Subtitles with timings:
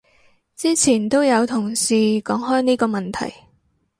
[0.55, 1.93] 之前都有同事
[2.23, 3.31] 講開呢個問題